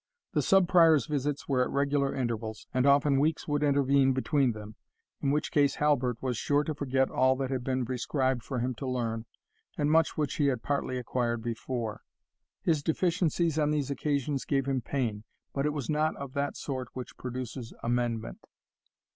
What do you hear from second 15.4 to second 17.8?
but it was not of that sort which produces